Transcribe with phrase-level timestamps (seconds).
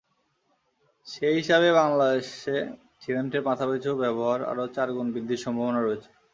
[1.07, 2.55] সেই হিসাবে বাংলাদেশে
[3.01, 6.09] সিমেন্টের মাথাপিছু ব্যবহার আরও চার গুণ বৃদ্ধির সম্ভাবনা রয়েছে।